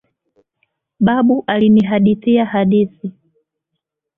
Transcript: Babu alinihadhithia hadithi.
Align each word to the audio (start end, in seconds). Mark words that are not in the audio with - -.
Babu 0.99 1.43
alinihadhithia 1.47 2.45
hadithi. 2.45 3.11